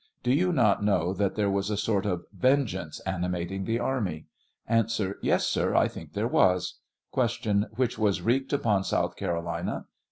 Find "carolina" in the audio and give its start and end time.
9.15-9.85